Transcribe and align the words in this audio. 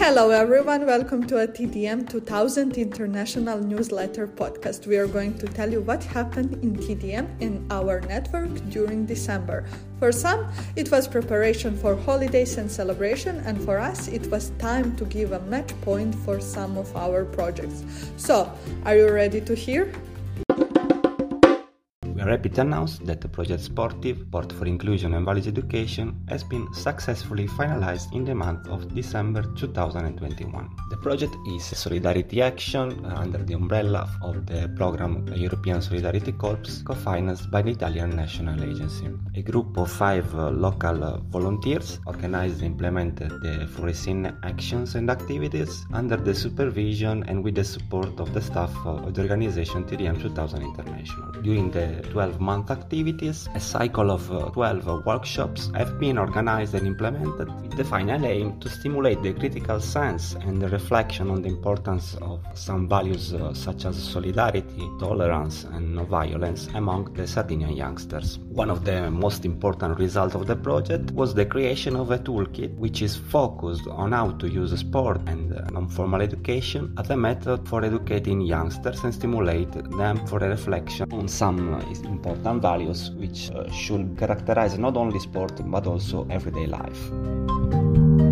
Hello, 0.00 0.30
everyone. 0.30 0.86
Welcome 0.86 1.26
to 1.26 1.40
a 1.40 1.46
TDM 1.46 2.08
2000 2.08 2.78
International 2.78 3.58
Newsletter 3.58 4.26
podcast. 4.26 4.86
We 4.86 4.96
are 4.96 5.06
going 5.06 5.36
to 5.36 5.46
tell 5.46 5.70
you 5.70 5.82
what 5.82 6.02
happened 6.02 6.54
in 6.64 6.74
TDM 6.74 7.28
in 7.38 7.66
our 7.70 8.00
network 8.00 8.48
during 8.70 9.04
December. 9.04 9.66
For 9.98 10.10
some, 10.10 10.50
it 10.74 10.90
was 10.90 11.06
preparation 11.06 11.76
for 11.76 11.96
holidays 11.96 12.56
and 12.56 12.72
celebration, 12.72 13.40
and 13.44 13.62
for 13.62 13.78
us, 13.78 14.08
it 14.08 14.26
was 14.30 14.52
time 14.58 14.96
to 14.96 15.04
give 15.04 15.32
a 15.32 15.40
match 15.40 15.78
point 15.82 16.14
for 16.24 16.40
some 16.40 16.78
of 16.78 16.96
our 16.96 17.26
projects. 17.26 17.84
So, 18.16 18.50
are 18.86 18.96
you 18.96 19.12
ready 19.12 19.42
to 19.42 19.54
hear? 19.54 19.92
We 22.20 22.26
are 22.26 22.32
happy 22.32 22.50
to 22.50 22.60
announce 22.60 22.98
that 22.98 23.22
the 23.22 23.28
project 23.30 23.62
Sportive, 23.62 24.18
Sport 24.28 24.52
for 24.52 24.66
Inclusion 24.66 25.14
and 25.14 25.24
Values 25.24 25.46
Education, 25.46 26.22
has 26.28 26.44
been 26.44 26.70
successfully 26.74 27.46
finalized 27.48 28.12
in 28.12 28.26
the 28.26 28.34
month 28.34 28.68
of 28.68 28.94
December 28.94 29.40
2021. 29.56 30.68
Project 31.02 31.34
is 31.46 31.64
solidarity 31.64 32.42
action 32.42 33.06
under 33.06 33.38
the 33.38 33.54
umbrella 33.54 34.06
of 34.20 34.44
the 34.44 34.68
program 34.76 35.26
European 35.34 35.80
Solidarity 35.80 36.32
Corps, 36.32 36.82
co-financed 36.84 37.50
by 37.50 37.62
the 37.62 37.70
Italian 37.70 38.10
National 38.10 38.62
Agency. 38.62 39.08
A 39.34 39.40
group 39.40 39.78
of 39.78 39.90
five 39.90 40.26
uh, 40.34 40.50
local 40.50 41.02
uh, 41.02 41.16
volunteers 41.30 42.00
organized 42.06 42.60
and 42.60 42.72
implemented 42.72 43.30
the 43.40 43.66
foreseen 43.68 44.30
actions 44.42 44.94
and 44.94 45.08
activities 45.10 45.86
under 45.94 46.18
the 46.18 46.34
supervision 46.34 47.24
and 47.28 47.42
with 47.42 47.54
the 47.54 47.64
support 47.64 48.20
of 48.20 48.34
the 48.34 48.42
staff 48.42 48.70
of 48.84 49.14
the 49.14 49.22
organization 49.22 49.84
TDM 49.84 50.20
2000 50.20 50.62
International. 50.62 51.32
During 51.40 51.70
the 51.70 52.02
12 52.10 52.40
month 52.40 52.70
activities, 52.70 53.48
a 53.54 53.60
cycle 53.60 54.10
of 54.10 54.30
uh, 54.30 54.50
12 54.50 54.86
uh, 54.86 55.00
workshops 55.06 55.70
have 55.74 55.98
been 55.98 56.18
organized 56.18 56.74
and 56.74 56.86
implemented 56.86 57.48
with 57.62 57.74
the 57.78 57.84
final 57.84 58.22
aim 58.26 58.60
to 58.60 58.68
stimulate 58.68 59.22
the 59.22 59.32
critical 59.32 59.80
sense 59.80 60.34
and 60.34 60.60
the 60.60 60.68
reflection 60.68 60.89
on 60.92 61.42
the 61.42 61.48
importance 61.48 62.16
of 62.20 62.40
some 62.54 62.88
values 62.88 63.32
uh, 63.32 63.54
such 63.54 63.84
as 63.84 63.96
solidarity, 63.96 64.88
tolerance, 64.98 65.62
and 65.64 65.94
no 65.94 66.04
violence 66.04 66.66
among 66.74 67.12
the 67.14 67.26
Sardinian 67.26 67.76
youngsters. 67.76 68.38
One 68.48 68.70
of 68.70 68.84
the 68.84 69.08
most 69.08 69.44
important 69.44 69.98
results 70.00 70.34
of 70.34 70.48
the 70.48 70.56
project 70.56 71.12
was 71.12 71.32
the 71.32 71.46
creation 71.46 71.94
of 71.94 72.10
a 72.10 72.18
toolkit 72.18 72.74
which 72.76 73.02
is 73.02 73.14
focused 73.14 73.86
on 73.86 74.10
how 74.10 74.32
to 74.32 74.48
use 74.48 74.76
sport 74.76 75.20
and 75.26 75.52
uh, 75.52 75.62
non 75.70 75.88
formal 75.88 76.22
education 76.22 76.92
as 76.98 77.08
a 77.10 77.16
method 77.16 77.68
for 77.68 77.84
educating 77.84 78.40
youngsters 78.40 79.04
and 79.04 79.14
stimulate 79.14 79.72
them 79.96 80.26
for 80.26 80.38
a 80.42 80.48
reflection 80.48 81.06
on 81.12 81.28
some 81.28 81.74
uh, 81.74 81.80
important 82.04 82.62
values 82.62 83.12
which 83.12 83.50
uh, 83.52 83.70
should 83.70 84.18
characterize 84.18 84.76
not 84.76 84.96
only 84.96 85.20
sport 85.20 85.52
but 85.66 85.86
also 85.86 86.26
everyday 86.30 86.66
life. 86.66 88.29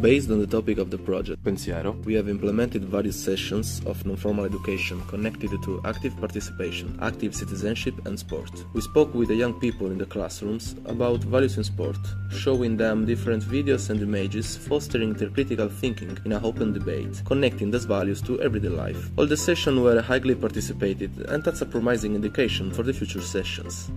Based 0.00 0.30
on 0.30 0.38
the 0.38 0.46
topic 0.46 0.78
of 0.78 0.90
the 0.90 0.98
project, 0.98 1.42
Pensiero, 1.42 1.90
we 2.04 2.14
have 2.14 2.28
implemented 2.28 2.84
various 2.84 3.20
sessions 3.20 3.82
of 3.84 4.06
non-formal 4.06 4.44
education 4.44 5.02
connected 5.08 5.50
to 5.64 5.80
active 5.84 6.16
participation, 6.20 6.96
active 7.02 7.34
citizenship 7.34 8.06
and 8.06 8.16
sport. 8.16 8.48
We 8.74 8.80
spoke 8.80 9.12
with 9.12 9.26
the 9.26 9.34
young 9.34 9.54
people 9.54 9.88
in 9.88 9.98
the 9.98 10.06
classrooms 10.06 10.76
about 10.84 11.24
values 11.24 11.56
in 11.56 11.64
sport, 11.64 11.98
showing 12.30 12.76
them 12.76 13.06
different 13.06 13.42
videos 13.42 13.90
and 13.90 14.00
images, 14.00 14.56
fostering 14.56 15.14
their 15.14 15.30
critical 15.30 15.68
thinking 15.68 16.16
in 16.24 16.30
an 16.30 16.44
open 16.44 16.72
debate, 16.72 17.20
connecting 17.24 17.72
these 17.72 17.84
values 17.84 18.22
to 18.22 18.40
everyday 18.40 18.68
life. 18.68 19.10
All 19.16 19.26
the 19.26 19.36
sessions 19.36 19.80
were 19.80 20.00
highly 20.00 20.36
participated 20.36 21.10
and 21.28 21.42
that's 21.42 21.62
a 21.62 21.66
promising 21.66 22.14
indication 22.14 22.70
for 22.70 22.84
the 22.84 22.92
future 22.92 23.20
sessions. 23.20 23.90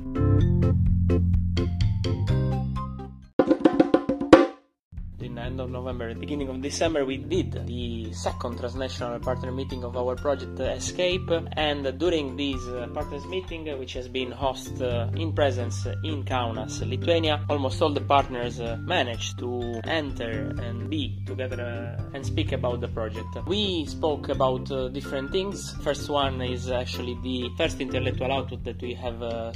November, 6.02 6.20
beginning 6.20 6.50
of 6.50 6.62
December, 6.62 7.06
we 7.06 7.18
did 7.18 7.52
the 7.68 8.12
second 8.14 8.58
transnational 8.58 9.20
partner 9.20 9.52
meeting 9.52 9.84
of 9.84 9.96
our 9.96 10.16
project 10.16 10.60
uh, 10.60 10.64
Escape. 10.64 11.30
And 11.54 12.00
during 12.00 12.36
this 12.36 12.62
uh, 12.68 12.88
partners 12.94 13.26
meeting, 13.26 13.70
uh, 13.70 13.78
which 13.78 13.94
has 13.94 14.08
been 14.08 14.32
hosted 14.32 14.82
in 15.20 15.34
presence 15.34 15.86
in 16.04 16.24
Kaunas, 16.24 16.82
Lithuania, 16.88 17.46
almost 17.50 17.82
all 17.82 17.92
the 17.92 18.02
partners 18.02 18.60
managed 18.80 19.38
to 19.40 19.82
enter 19.86 20.54
and 20.62 20.90
be 20.90 21.22
together 21.26 21.98
and 22.14 22.26
speak 22.26 22.52
about 22.52 22.82
the 22.82 22.88
project. 22.88 23.28
We 23.48 23.86
spoke 23.86 24.30
about 24.30 24.66
different 24.94 25.32
things. 25.32 25.72
First 25.84 26.10
one 26.10 26.42
is 26.42 26.72
actually 26.72 27.18
the 27.22 27.50
first 27.58 27.80
intellectual 27.80 28.32
output 28.32 28.64
that 28.64 28.82
we 28.82 28.94
have, 28.96 29.22
uh, 29.22 29.52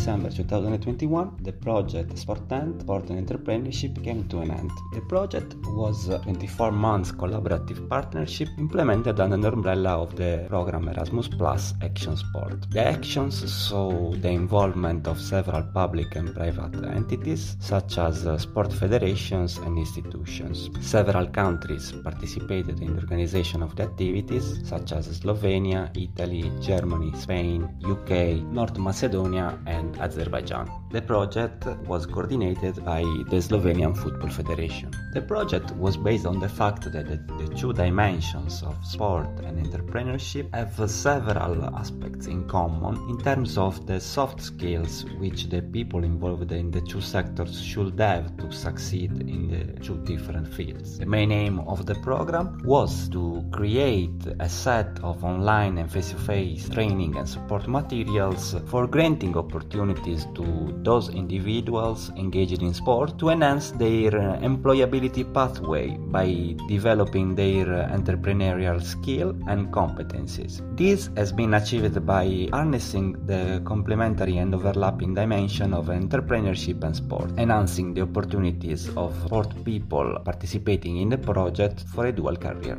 December 0.08 0.30
2021, 0.30 1.36
the 1.42 1.52
project 1.52 2.14
Sportent, 2.16 2.80
Sport 2.80 3.10
and 3.10 3.28
Entrepreneurship 3.28 4.02
came 4.02 4.26
to 4.28 4.38
an 4.38 4.50
end. 4.50 4.70
The 4.94 5.02
project 5.02 5.54
was 5.66 6.08
a 6.08 6.18
24 6.20 6.72
month 6.72 7.18
collaborative 7.18 7.86
partnership 7.90 8.48
implemented 8.56 9.20
under 9.20 9.36
the 9.36 9.52
umbrella 9.52 10.00
of 10.00 10.16
the 10.16 10.46
program 10.48 10.88
Erasmus 10.88 11.28
Plus 11.28 11.74
Action 11.82 12.16
Sport. 12.16 12.70
The 12.70 12.86
actions 12.86 13.52
saw 13.52 14.12
the 14.12 14.30
involvement 14.30 15.06
of 15.06 15.20
several 15.20 15.62
public 15.74 16.16
and 16.16 16.34
private 16.34 16.82
entities, 16.86 17.58
such 17.60 17.98
as 17.98 18.26
uh, 18.26 18.38
sport 18.38 18.72
federations 18.72 19.58
and 19.58 19.76
institutions. 19.76 20.70
Several 20.80 21.26
countries 21.26 21.92
participated 22.02 22.80
in 22.80 22.96
the 22.96 23.02
organization 23.02 23.62
of 23.62 23.76
the 23.76 23.82
activities, 23.82 24.66
such 24.66 24.92
as 24.92 25.06
Slovenia, 25.20 25.90
Italy, 25.94 26.50
Germany, 26.62 27.12
Spain, 27.14 27.68
UK, 27.84 28.42
North 28.50 28.78
Macedonia, 28.78 29.58
and 29.66 29.97
Azerbaijan. 30.00 30.70
The 30.90 31.02
project 31.02 31.66
was 31.86 32.06
coordinated 32.06 32.84
by 32.84 33.02
the 33.30 33.40
Slovenian 33.40 33.96
Football 33.96 34.30
Federation. 34.30 34.90
The 35.12 35.22
project 35.22 35.72
was 35.72 35.96
based 35.96 36.26
on 36.26 36.38
the 36.38 36.48
fact 36.48 36.90
that 36.92 37.06
the, 37.06 37.16
the 37.44 37.54
two 37.54 37.72
dimensions 37.72 38.62
of 38.62 38.76
sport 38.84 39.28
and 39.44 39.66
entrepreneurship 39.66 40.54
have 40.54 40.90
several 40.90 41.64
aspects 41.76 42.26
in 42.26 42.46
common 42.46 42.96
in 43.10 43.18
terms 43.18 43.58
of 43.58 43.86
the 43.86 44.00
soft 44.00 44.40
skills 44.40 45.04
which 45.18 45.48
the 45.48 45.62
people 45.62 46.04
involved 46.04 46.52
in 46.52 46.70
the 46.70 46.80
two 46.82 47.00
sectors 47.00 47.60
should 47.60 47.98
have 47.98 48.36
to 48.36 48.52
succeed 48.52 49.12
in 49.20 49.48
the 49.50 49.80
two 49.80 49.98
different 50.04 50.46
fields. 50.46 50.98
The 50.98 51.06
main 51.06 51.32
aim 51.32 51.60
of 51.60 51.86
the 51.86 51.96
program 51.96 52.60
was 52.64 53.08
to 53.10 53.44
create 53.52 54.26
a 54.40 54.48
set 54.48 54.98
of 55.02 55.24
online 55.24 55.78
and 55.78 55.90
face-to-face 55.90 56.68
training 56.68 57.16
and 57.16 57.28
support 57.28 57.66
materials 57.66 58.54
for 58.66 58.86
granting 58.86 59.36
opportunities 59.36 59.87
to 59.96 60.78
those 60.82 61.08
individuals 61.08 62.10
engaged 62.16 62.62
in 62.62 62.74
sport 62.74 63.18
to 63.18 63.30
enhance 63.30 63.70
their 63.72 64.16
uh, 64.16 64.38
employability 64.38 65.24
pathway 65.32 65.96
by 65.96 66.56
developing 66.68 67.34
their 67.34 67.66
uh, 67.72 67.96
entrepreneurial 67.96 68.82
skill 68.82 69.30
and 69.48 69.72
competencies. 69.72 70.62
This 70.76 71.10
has 71.16 71.32
been 71.32 71.54
achieved 71.54 72.04
by 72.06 72.48
harnessing 72.52 73.26
the 73.26 73.62
complementary 73.64 74.38
and 74.38 74.54
overlapping 74.54 75.14
dimension 75.14 75.74
of 75.74 75.86
entrepreneurship 75.86 76.82
and 76.84 76.94
sport, 76.94 77.30
enhancing 77.38 77.94
the 77.94 78.02
opportunities 78.02 78.88
of 78.96 79.14
sport 79.24 79.52
people 79.64 80.18
participating 80.24 80.98
in 80.98 81.08
the 81.08 81.18
project 81.18 81.84
for 81.94 82.06
a 82.06 82.12
dual 82.12 82.36
career. 82.36 82.78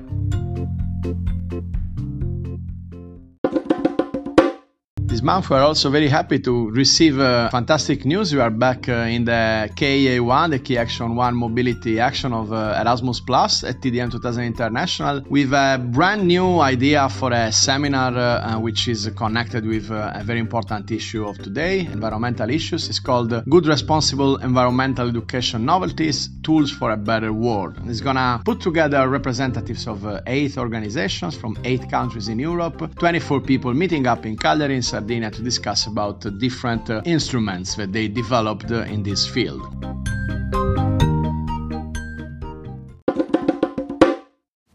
This 5.10 5.24
month, 5.24 5.50
we're 5.50 5.64
also 5.64 5.90
very 5.90 6.08
happy 6.08 6.38
to 6.38 6.70
receive 6.70 7.20
uh, 7.20 7.50
fantastic 7.50 8.06
news. 8.06 8.32
We 8.32 8.42
are 8.42 8.52
back 8.52 8.88
uh, 8.88 9.10
in 9.10 9.26
the 9.26 9.68
KA1, 9.76 10.52
the 10.52 10.60
Key 10.60 10.78
Action 10.78 11.16
1 11.16 11.36
Mobility 11.36 12.00
Action 12.00 12.32
of 12.32 12.54
uh, 12.54 12.78
Erasmus 12.80 13.20
Plus 13.22 13.64
at 13.64 13.82
TDM 13.82 14.12
2000 14.12 14.44
International, 14.44 15.24
with 15.28 15.52
a 15.52 15.84
brand 15.84 16.28
new 16.28 16.60
idea 16.60 17.10
for 17.10 17.34
a 17.34 17.52
seminar 17.52 18.16
uh, 18.16 18.22
uh, 18.22 18.60
which 18.60 18.88
is 18.88 19.10
connected 19.18 19.66
with 19.66 19.90
uh, 19.90 20.12
a 20.14 20.24
very 20.24 20.40
important 20.40 20.92
issue 20.92 21.26
of 21.26 21.40
today 21.40 21.80
environmental 21.80 22.48
issues. 22.52 22.88
It's 22.88 23.00
called 23.00 23.34
Good 23.50 23.66
Responsible 23.66 24.38
Environmental 24.38 25.10
Education 25.10 25.66
Novelties 25.66 26.30
Tools 26.44 26.70
for 26.72 26.92
a 26.92 26.98
Better 26.98 27.34
World. 27.34 27.80
It's 27.86 28.02
gonna 28.02 28.44
put 28.46 28.62
together 28.62 29.10
representatives 29.10 29.88
of 29.88 30.06
eight 30.28 30.56
organizations 30.56 31.36
from 31.36 31.58
eight 31.64 31.90
countries 31.90 32.28
in 32.28 32.38
Europe, 32.38 32.96
24 33.00 33.42
people 33.42 33.74
meeting 33.74 34.06
up 34.06 34.28
in 34.28 34.38
Cagliari 34.38 34.76
in 34.76 34.84
Sardinia 35.00 35.32
to 35.32 35.42
discuss 35.42 35.88
about 35.88 36.20
different 36.40 36.90
uh, 36.90 37.02
instruments 37.06 37.76
that 37.76 37.94
they 37.94 38.10
developed 38.10 38.70
uh, 38.70 38.82
in 38.94 39.02
this 39.02 39.26
field. 39.26 39.62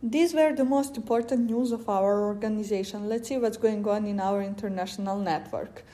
These 0.03 0.33
were 0.33 0.55
the 0.55 0.65
most 0.65 0.97
important 0.97 1.51
news 1.51 1.73
of 1.73 1.91
our 1.91 2.25
organization. 2.25 3.07
Let's 3.07 3.29
see 3.29 3.37
what's 3.37 3.59
going 3.59 3.87
on 3.87 4.07
in 4.07 4.19
our 4.19 4.41
international 4.43 5.19
network. 5.19 5.85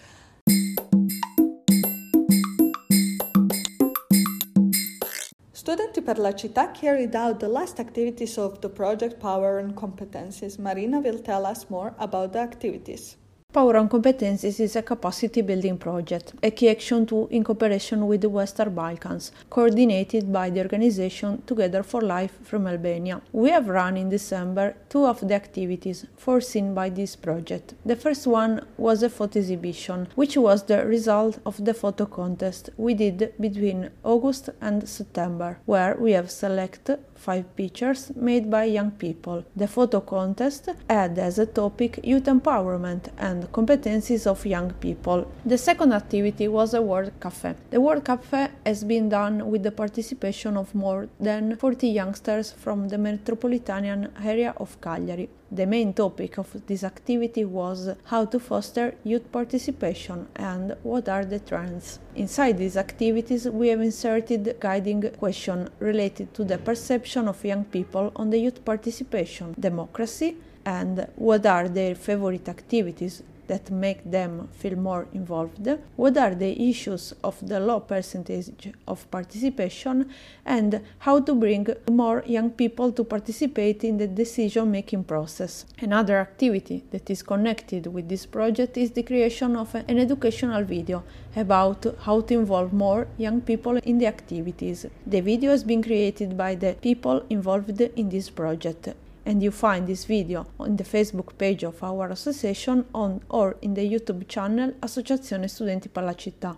Studenti 5.52 6.02
per 6.02 6.18
la 6.18 6.32
città 6.34 6.70
carried 6.70 7.16
out 7.16 7.40
the 7.40 7.48
last 7.48 7.80
activities 7.80 8.38
of 8.38 8.60
the 8.60 8.68
project 8.68 9.18
Power 9.18 9.58
and 9.58 9.74
Competencies. 9.74 10.56
Marina 10.56 11.00
will 11.00 11.20
tell 11.20 11.44
us 11.44 11.68
more 11.68 11.94
about 11.98 12.32
the 12.32 12.38
activities. 12.38 13.16
Power 13.52 13.78
on 13.78 13.88
Competencies 13.88 14.60
is 14.60 14.76
a 14.76 14.82
capacity 14.82 15.42
building 15.42 15.76
project, 15.76 16.34
a 16.40 16.52
key 16.52 16.68
action 16.68 17.04
tool 17.04 17.26
in 17.32 17.42
cooperation 17.42 18.06
with 18.06 18.20
the 18.20 18.28
Western 18.28 18.72
Balkans, 18.72 19.32
coordinated 19.50 20.32
by 20.32 20.50
the 20.50 20.60
organization 20.60 21.42
Together 21.48 21.82
for 21.82 22.00
Life 22.00 22.38
from 22.44 22.68
Albania. 22.68 23.20
We 23.32 23.50
have 23.50 23.66
run 23.66 23.96
in 23.96 24.08
December 24.08 24.76
two 24.88 25.04
of 25.04 25.26
the 25.26 25.34
activities 25.34 26.06
foreseen 26.16 26.74
by 26.74 26.90
this 26.90 27.16
project. 27.16 27.74
The 27.84 27.96
first 27.96 28.24
one 28.28 28.64
was 28.76 29.02
a 29.02 29.10
photo 29.10 29.40
exhibition, 29.40 30.06
which 30.14 30.36
was 30.36 30.62
the 30.62 30.86
result 30.86 31.40
of 31.44 31.64
the 31.64 31.74
photo 31.74 32.06
contest 32.06 32.70
we 32.76 32.94
did 32.94 33.34
between 33.40 33.90
August 34.04 34.50
and 34.60 34.88
September, 34.88 35.58
where 35.66 35.96
we 35.96 36.12
have 36.12 36.30
selected 36.30 37.00
five 37.16 37.44
pictures 37.56 38.12
made 38.14 38.48
by 38.48 38.64
young 38.64 38.92
people. 38.92 39.44
The 39.54 39.68
photo 39.68 40.00
contest 40.00 40.68
had 40.88 41.18
as 41.18 41.38
a 41.38 41.46
topic 41.46 42.00
youth 42.02 42.24
empowerment 42.24 43.08
and 43.18 43.39
competencies 43.52 44.26
of 44.26 44.44
young 44.46 44.72
people. 44.74 45.30
The 45.44 45.58
second 45.58 45.92
activity 45.92 46.48
was 46.48 46.74
a 46.74 46.82
World 46.82 47.12
Cafe. 47.20 47.54
The 47.70 47.80
World 47.80 48.04
Cafe 48.04 48.48
has 48.64 48.84
been 48.84 49.08
done 49.08 49.50
with 49.50 49.62
the 49.62 49.72
participation 49.72 50.56
of 50.56 50.74
more 50.74 51.08
than 51.18 51.56
40 51.56 51.88
youngsters 51.88 52.52
from 52.52 52.88
the 52.88 52.98
metropolitan 52.98 54.08
area 54.24 54.54
of 54.56 54.80
Cagliari. 54.80 55.28
The 55.52 55.66
main 55.66 55.92
topic 55.94 56.38
of 56.38 56.64
this 56.66 56.84
activity 56.84 57.44
was 57.44 57.90
how 58.04 58.24
to 58.26 58.38
foster 58.38 58.94
youth 59.02 59.32
participation 59.32 60.28
and 60.36 60.76
what 60.84 61.08
are 61.08 61.24
the 61.24 61.40
trends. 61.40 61.98
Inside 62.14 62.58
these 62.58 62.76
activities, 62.76 63.48
we 63.48 63.68
have 63.68 63.80
inserted 63.80 64.56
guiding 64.60 65.10
questions 65.18 65.68
related 65.80 66.32
to 66.34 66.44
the 66.44 66.58
perception 66.58 67.26
of 67.26 67.44
young 67.44 67.64
people 67.64 68.12
on 68.14 68.30
the 68.30 68.38
youth 68.38 68.64
participation, 68.64 69.56
democracy, 69.58 70.36
and 70.64 71.06
what 71.16 71.46
are 71.46 71.68
their 71.68 71.94
favorite 71.94 72.48
activities 72.48 73.22
that 73.50 73.70
make 73.70 74.00
them 74.18 74.48
feel 74.60 74.76
more 74.76 75.04
involved, 75.12 75.68
what 75.96 76.16
are 76.16 76.34
the 76.34 76.52
issues 76.70 77.12
of 77.28 77.36
the 77.50 77.58
low 77.58 77.80
percentage 77.80 78.72
of 78.86 79.10
participation, 79.10 80.08
and 80.44 80.80
how 81.06 81.16
to 81.20 81.34
bring 81.34 81.66
more 81.90 82.22
young 82.26 82.50
people 82.62 82.92
to 82.92 83.02
participate 83.02 83.82
in 83.82 83.98
the 83.98 84.06
decision 84.06 84.70
making 84.70 85.02
process. 85.02 85.52
Another 85.80 86.16
activity 86.28 86.84
that 86.92 87.10
is 87.10 87.22
connected 87.22 87.82
with 87.94 88.08
this 88.08 88.24
project 88.24 88.76
is 88.76 88.92
the 88.92 89.02
creation 89.02 89.56
of 89.56 89.74
an 89.74 89.98
educational 89.98 90.62
video 90.62 91.02
about 91.34 91.84
how 92.06 92.20
to 92.20 92.34
involve 92.34 92.72
more 92.72 93.08
young 93.18 93.40
people 93.40 93.76
in 93.78 93.98
the 93.98 94.06
activities. 94.06 94.86
The 95.06 95.20
video 95.20 95.50
has 95.50 95.64
been 95.64 95.82
created 95.82 96.36
by 96.36 96.54
the 96.54 96.74
people 96.80 97.24
involved 97.28 97.80
in 97.80 98.08
this 98.08 98.30
project 98.30 98.88
and 99.24 99.42
you 99.42 99.50
find 99.50 99.86
this 99.86 100.04
video 100.06 100.46
on 100.58 100.76
the 100.76 100.84
Facebook 100.84 101.36
page 101.36 101.64
of 101.64 101.82
our 101.82 102.10
association 102.10 102.84
on, 102.92 103.20
or 103.28 103.56
in 103.60 103.74
the 103.74 103.82
YouTube 103.82 104.26
channel 104.26 104.74
Associazione 104.80 105.48
Studenti 105.48 105.88
per 105.88 106.02
la 106.02 106.14
Città. 106.14 106.56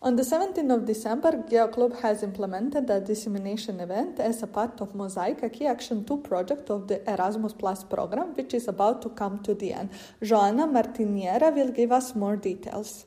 On 0.00 0.14
the 0.14 0.22
17th 0.22 0.70
of 0.70 0.84
December, 0.84 1.42
Geo 1.48 1.68
Club 1.68 1.92
has 2.00 2.22
implemented 2.22 2.88
a 2.90 3.00
dissemination 3.00 3.80
event 3.80 4.20
as 4.20 4.40
a 4.40 4.46
part 4.46 4.80
of 4.80 4.94
Mosaic, 4.94 5.42
a 5.42 5.48
key 5.48 5.66
action 5.66 6.04
2 6.04 6.18
project 6.18 6.70
of 6.70 6.86
the 6.86 7.02
Erasmus 7.10 7.54
Plus 7.54 7.82
program, 7.82 8.32
which 8.34 8.54
is 8.54 8.68
about 8.68 9.02
to 9.02 9.08
come 9.08 9.40
to 9.40 9.52
the 9.54 9.72
end. 9.72 9.90
Joanna 10.22 10.68
Martiniera 10.68 11.52
will 11.52 11.72
give 11.72 11.90
us 11.90 12.14
more 12.14 12.36
details. 12.36 13.06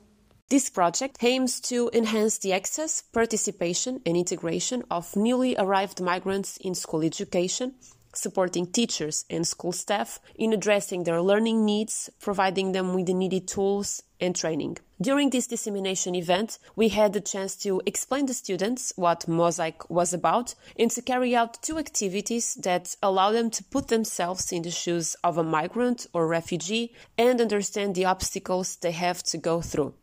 This 0.50 0.68
project 0.68 1.22
aims 1.22 1.60
to 1.70 1.90
enhance 1.92 2.38
the 2.38 2.52
access, 2.52 3.02
participation, 3.02 4.02
and 4.04 4.16
integration 4.16 4.82
of 4.90 5.14
newly 5.14 5.54
arrived 5.56 6.00
migrants 6.00 6.56
in 6.56 6.74
school 6.74 7.02
education, 7.02 7.76
supporting 8.12 8.66
teachers 8.66 9.24
and 9.30 9.46
school 9.46 9.70
staff 9.70 10.18
in 10.34 10.52
addressing 10.52 11.04
their 11.04 11.22
learning 11.22 11.64
needs, 11.64 12.10
providing 12.18 12.72
them 12.72 12.94
with 12.94 13.06
the 13.06 13.14
needed 13.14 13.46
tools 13.46 14.02
and 14.20 14.34
training. 14.34 14.78
During 15.00 15.30
this 15.30 15.46
dissemination 15.46 16.16
event, 16.16 16.58
we 16.74 16.88
had 16.88 17.12
the 17.12 17.20
chance 17.20 17.54
to 17.58 17.80
explain 17.86 18.26
to 18.26 18.34
students 18.34 18.92
what 18.96 19.28
Mosaic 19.28 19.88
was 19.88 20.12
about 20.12 20.56
and 20.76 20.90
to 20.90 21.00
carry 21.00 21.32
out 21.36 21.62
two 21.62 21.78
activities 21.78 22.56
that 22.56 22.96
allow 23.04 23.30
them 23.30 23.50
to 23.50 23.62
put 23.62 23.86
themselves 23.86 24.50
in 24.50 24.62
the 24.62 24.72
shoes 24.72 25.14
of 25.22 25.38
a 25.38 25.44
migrant 25.44 26.08
or 26.12 26.26
refugee 26.26 26.92
and 27.16 27.40
understand 27.40 27.94
the 27.94 28.06
obstacles 28.06 28.74
they 28.74 28.90
have 28.90 29.22
to 29.22 29.38
go 29.38 29.60
through. 29.60 29.94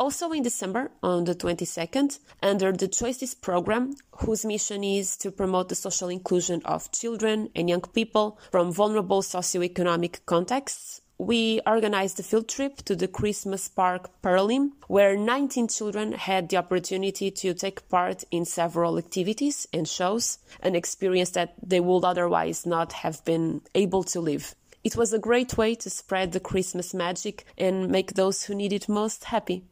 Also 0.00 0.32
in 0.32 0.42
December, 0.42 0.90
on 1.04 1.22
the 1.24 1.36
22nd, 1.36 2.18
under 2.42 2.72
the 2.72 2.88
Choices 2.88 3.32
program, 3.32 3.94
whose 4.10 4.44
mission 4.44 4.82
is 4.82 5.16
to 5.16 5.30
promote 5.30 5.68
the 5.68 5.76
social 5.76 6.08
inclusion 6.08 6.60
of 6.64 6.90
children 6.90 7.48
and 7.54 7.68
young 7.68 7.80
people 7.80 8.38
from 8.50 8.72
vulnerable 8.72 9.22
socioeconomic 9.22 10.18
contexts, 10.26 11.00
we 11.16 11.60
organized 11.64 12.18
a 12.18 12.24
field 12.24 12.48
trip 12.48 12.78
to 12.78 12.96
the 12.96 13.06
Christmas 13.06 13.68
Park 13.68 14.10
Perlim, 14.20 14.72
where 14.88 15.16
19 15.16 15.68
children 15.68 16.12
had 16.12 16.48
the 16.48 16.56
opportunity 16.56 17.30
to 17.30 17.54
take 17.54 17.88
part 17.88 18.24
in 18.32 18.44
several 18.44 18.98
activities 18.98 19.68
and 19.72 19.86
shows, 19.86 20.38
an 20.60 20.74
experience 20.74 21.30
that 21.30 21.54
they 21.62 21.78
would 21.78 22.04
otherwise 22.04 22.66
not 22.66 22.92
have 22.92 23.24
been 23.24 23.62
able 23.76 24.02
to 24.02 24.20
live. 24.20 24.56
It 24.82 24.96
was 24.96 25.12
a 25.12 25.20
great 25.20 25.56
way 25.56 25.76
to 25.76 25.88
spread 25.88 26.32
the 26.32 26.40
Christmas 26.40 26.92
magic 26.92 27.46
and 27.56 27.88
make 27.88 28.14
those 28.14 28.42
who 28.42 28.54
need 28.56 28.72
it 28.72 28.88
most 28.88 29.24
happy. 29.24 29.64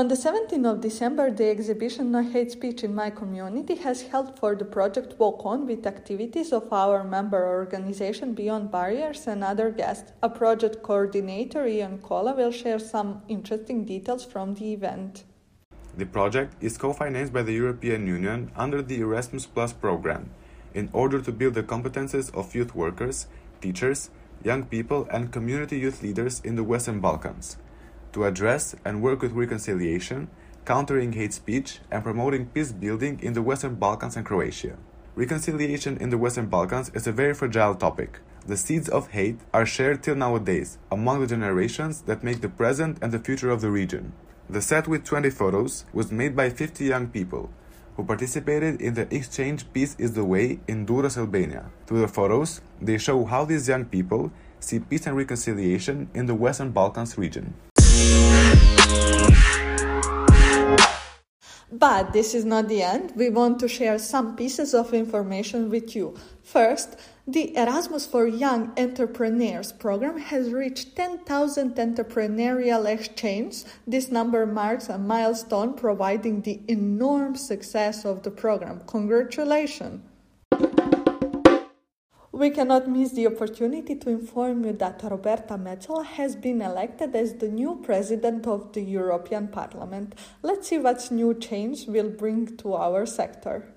On 0.00 0.08
the 0.08 0.14
17th 0.14 0.64
of 0.64 0.80
December, 0.80 1.30
the 1.30 1.50
exhibition 1.50 2.10
No 2.10 2.22
Hate 2.22 2.52
Speech 2.52 2.84
in 2.84 2.94
My 2.94 3.10
Community 3.10 3.74
has 3.74 4.00
held 4.00 4.38
for 4.38 4.54
the 4.54 4.64
project 4.64 5.18
Walk 5.18 5.44
On 5.44 5.66
with 5.66 5.86
activities 5.86 6.54
of 6.54 6.72
our 6.72 7.04
member 7.04 7.46
organization 7.46 8.32
Beyond 8.32 8.70
Barriers 8.70 9.26
and 9.26 9.44
other 9.44 9.70
guests. 9.70 10.12
A 10.22 10.30
project 10.30 10.82
coordinator, 10.82 11.66
Ian 11.66 11.98
Kola, 11.98 12.34
will 12.34 12.50
share 12.50 12.78
some 12.78 13.20
interesting 13.28 13.84
details 13.84 14.24
from 14.24 14.54
the 14.54 14.72
event. 14.72 15.24
The 15.98 16.06
project 16.06 16.54
is 16.62 16.78
co-financed 16.78 17.34
by 17.34 17.42
the 17.42 17.52
European 17.52 18.06
Union 18.06 18.52
under 18.56 18.80
the 18.80 19.00
Erasmus 19.00 19.44
Plus 19.44 19.74
program 19.74 20.30
in 20.72 20.88
order 20.94 21.20
to 21.20 21.30
build 21.30 21.52
the 21.52 21.62
competences 21.62 22.34
of 22.34 22.54
youth 22.54 22.74
workers, 22.74 23.26
teachers, 23.60 24.08
young 24.42 24.64
people 24.64 25.06
and 25.10 25.30
community 25.30 25.78
youth 25.78 26.02
leaders 26.02 26.40
in 26.42 26.56
the 26.56 26.64
Western 26.64 27.00
Balkans 27.00 27.58
to 28.12 28.24
address 28.24 28.74
and 28.84 29.02
work 29.02 29.22
with 29.22 29.32
reconciliation, 29.32 30.28
countering 30.64 31.12
hate 31.12 31.32
speech, 31.32 31.80
and 31.90 32.02
promoting 32.02 32.46
peace 32.46 32.72
building 32.72 33.18
in 33.22 33.32
the 33.32 33.42
Western 33.42 33.74
Balkans 33.74 34.16
and 34.16 34.26
Croatia. 34.26 34.76
Reconciliation 35.14 35.96
in 35.98 36.10
the 36.10 36.18
Western 36.18 36.46
Balkans 36.46 36.90
is 36.94 37.06
a 37.06 37.12
very 37.12 37.34
fragile 37.34 37.74
topic. 37.74 38.20
The 38.46 38.56
seeds 38.56 38.88
of 38.88 39.10
hate 39.10 39.38
are 39.52 39.66
shared 39.66 40.02
till 40.02 40.14
nowadays 40.14 40.78
among 40.90 41.20
the 41.20 41.26
generations 41.26 42.02
that 42.02 42.24
make 42.24 42.40
the 42.40 42.48
present 42.48 42.98
and 43.02 43.12
the 43.12 43.18
future 43.18 43.50
of 43.50 43.60
the 43.60 43.70
region. 43.70 44.12
The 44.48 44.62
set 44.62 44.88
with 44.88 45.04
20 45.04 45.30
photos 45.30 45.84
was 45.92 46.10
made 46.10 46.34
by 46.34 46.50
50 46.50 46.84
young 46.84 47.08
people 47.08 47.50
who 47.96 48.04
participated 48.06 48.80
in 48.80 48.94
the 48.94 49.14
exchange 49.14 49.70
Peace 49.72 49.94
is 49.98 50.14
the 50.14 50.24
Way 50.24 50.60
in 50.66 50.86
Durrës, 50.86 51.18
Albania. 51.18 51.66
Through 51.86 52.00
the 52.00 52.08
photos, 52.08 52.62
they 52.80 52.96
show 52.96 53.24
how 53.24 53.44
these 53.44 53.68
young 53.68 53.84
people 53.84 54.32
see 54.58 54.78
peace 54.78 55.06
and 55.06 55.16
reconciliation 55.16 56.08
in 56.14 56.26
the 56.26 56.34
Western 56.34 56.70
Balkans 56.70 57.18
region. 57.18 57.52
But 61.80 62.12
this 62.12 62.34
is 62.34 62.44
not 62.44 62.68
the 62.68 62.82
end. 62.82 63.14
We 63.16 63.30
want 63.30 63.58
to 63.60 63.66
share 63.66 63.98
some 63.98 64.36
pieces 64.36 64.74
of 64.74 64.92
information 64.92 65.70
with 65.70 65.96
you. 65.96 66.14
First, 66.42 66.98
the 67.26 67.56
Erasmus 67.56 68.04
for 68.04 68.26
Young 68.26 68.72
Entrepreneurs 68.76 69.72
program 69.72 70.18
has 70.18 70.52
reached 70.52 70.94
10,000 70.94 71.76
entrepreneurial 71.76 72.84
exchanges. 72.84 73.64
This 73.86 74.10
number 74.10 74.44
marks 74.44 74.90
a 74.90 74.98
milestone 74.98 75.72
providing 75.72 76.42
the 76.42 76.60
enormous 76.68 77.46
success 77.48 78.04
of 78.04 78.24
the 78.24 78.30
program. 78.30 78.82
Congratulations! 78.86 80.02
We 82.40 82.48
cannot 82.48 82.88
miss 82.88 83.12
the 83.12 83.26
opportunity 83.26 83.96
to 83.96 84.08
inform 84.08 84.64
you 84.64 84.72
that 84.72 85.02
Roberta 85.02 85.58
Metsola 85.58 86.06
has 86.06 86.34
been 86.34 86.62
elected 86.62 87.14
as 87.14 87.34
the 87.34 87.48
new 87.48 87.78
president 87.82 88.46
of 88.46 88.72
the 88.72 88.80
European 88.80 89.48
Parliament. 89.48 90.14
Let's 90.42 90.68
see 90.68 90.78
what 90.78 91.10
new 91.10 91.34
change 91.34 91.86
will 91.86 92.08
bring 92.08 92.56
to 92.56 92.72
our 92.72 93.04
sector. 93.04 93.74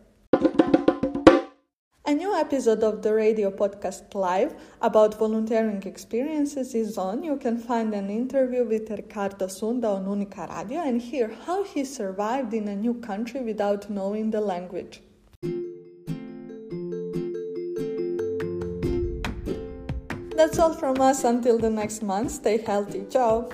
A 2.06 2.14
new 2.16 2.34
episode 2.40 2.84
of 2.84 3.02
the 3.02 3.14
radio 3.14 3.52
podcast 3.52 4.16
live 4.16 4.56
about 4.82 5.20
volunteering 5.20 5.84
experiences 5.84 6.74
is 6.74 6.98
on. 6.98 7.22
You 7.22 7.36
can 7.36 7.58
find 7.58 7.94
an 7.94 8.10
interview 8.10 8.64
with 8.64 8.90
Ricardo 8.90 9.48
Sunda 9.48 9.90
on 9.90 10.08
Unica 10.08 10.48
Radio 10.50 10.80
and 10.80 11.02
hear 11.02 11.36
how 11.46 11.66
he 11.66 11.84
survived 11.84 12.54
in 12.54 12.70
a 12.70 12.76
new 12.78 12.94
country 12.94 13.42
without 13.42 13.90
knowing 13.90 14.32
the 14.32 14.40
language. 14.40 15.02
That's 20.44 20.60
all 20.60 20.74
from 20.74 21.00
us 21.00 21.24
until 21.24 21.58
the 21.58 21.70
next 21.70 22.04
month. 22.04 22.32
Stay 22.32 22.58
healthy. 22.58 23.06
Ciao. 23.10 23.50